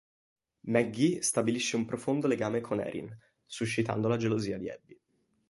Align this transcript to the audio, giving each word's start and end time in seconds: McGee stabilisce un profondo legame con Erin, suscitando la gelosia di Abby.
McGee 0.63 1.21
stabilisce 1.21 1.75
un 1.75 1.85
profondo 1.85 2.25
legame 2.25 2.59
con 2.59 2.79
Erin, 2.79 3.15
suscitando 3.45 4.07
la 4.07 4.17
gelosia 4.17 4.57
di 4.57 4.67
Abby. 4.67 4.99